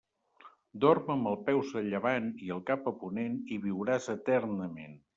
[0.85, 5.03] Dorm amb els peus a llevant i el cap a ponent i viuràs eternament.